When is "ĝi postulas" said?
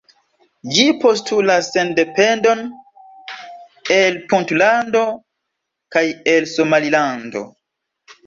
0.75-1.67